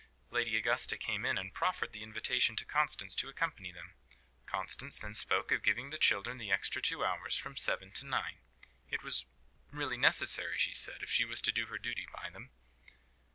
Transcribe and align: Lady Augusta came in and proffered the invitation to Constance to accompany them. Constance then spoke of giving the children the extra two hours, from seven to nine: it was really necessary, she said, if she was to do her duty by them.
Lady 0.31 0.57
Augusta 0.57 0.97
came 0.97 1.23
in 1.27 1.37
and 1.37 1.53
proffered 1.53 1.91
the 1.91 2.01
invitation 2.01 2.55
to 2.55 2.65
Constance 2.65 3.13
to 3.13 3.29
accompany 3.29 3.71
them. 3.71 3.93
Constance 4.47 4.97
then 4.97 5.13
spoke 5.13 5.51
of 5.51 5.61
giving 5.61 5.91
the 5.91 5.97
children 5.99 6.37
the 6.39 6.51
extra 6.51 6.81
two 6.81 7.05
hours, 7.05 7.35
from 7.35 7.55
seven 7.55 7.91
to 7.91 8.07
nine: 8.07 8.39
it 8.89 9.03
was 9.03 9.27
really 9.69 9.97
necessary, 9.97 10.57
she 10.57 10.73
said, 10.73 11.03
if 11.03 11.11
she 11.11 11.23
was 11.23 11.39
to 11.41 11.51
do 11.51 11.67
her 11.67 11.77
duty 11.77 12.07
by 12.11 12.31
them. 12.31 12.49